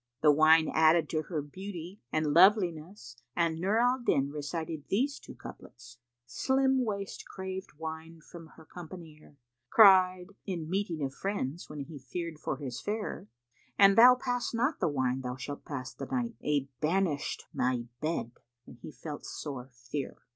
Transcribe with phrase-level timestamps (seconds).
[0.23, 5.35] The wine added to her beauty and loveliness, and Nur al Din recited these two
[5.35, 11.81] couplets, "Slim waist craved wine from her companeer; * Cried (in meeting of friends when
[11.81, 13.27] he feared for his fere,)
[13.77, 17.83] 'An thou pass not the wine thou shalt pass the night, * A banisht my
[18.01, 18.31] bed!'
[18.65, 20.17] And he felt sore fear."